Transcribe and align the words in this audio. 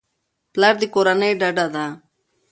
پلار 0.53 0.75
د 0.81 0.83
کورنۍ 0.93 1.31
ډډه 1.41 1.65
ده. 1.75 1.85